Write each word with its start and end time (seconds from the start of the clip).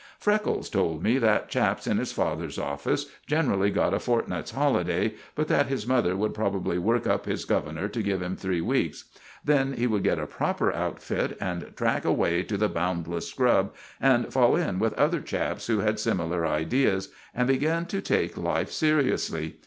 Freckles 0.17 0.67
told 0.67 1.03
me 1.03 1.19
that 1.19 1.47
chaps 1.47 1.85
in 1.85 1.99
his 1.99 2.11
father's 2.11 2.57
office 2.57 3.05
generally 3.27 3.69
got 3.69 3.93
a 3.93 3.99
fortnight's 3.99 4.49
holiday, 4.49 5.13
but 5.35 5.47
that 5.47 5.67
his 5.67 5.85
mother 5.85 6.15
would 6.17 6.33
probably 6.33 6.79
work 6.79 7.05
up 7.05 7.27
his 7.27 7.45
governor 7.45 7.87
to 7.87 8.01
give 8.01 8.19
him 8.19 8.35
three 8.35 8.61
weeks. 8.61 9.05
Then 9.45 9.73
he 9.73 9.85
would 9.85 10.01
get 10.03 10.17
a 10.17 10.25
proper 10.25 10.73
outfit 10.73 11.37
and 11.39 11.75
track 11.75 12.03
away 12.03 12.41
to 12.41 12.57
the 12.57 12.67
boundless 12.67 13.27
scrub, 13.27 13.75
and 13.99 14.33
fall 14.33 14.55
in 14.55 14.79
with 14.79 14.93
other 14.93 15.21
chaps 15.21 15.67
who 15.67 15.81
had 15.81 15.99
similar 15.99 16.47
ideas, 16.47 17.09
and 17.35 17.47
begin 17.47 17.85
to 17.85 18.01
take 18.01 18.35
life 18.37 18.71
seriously. 18.71 19.57